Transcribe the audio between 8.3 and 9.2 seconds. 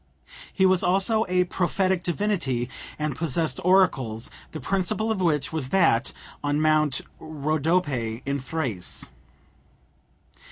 Thrace.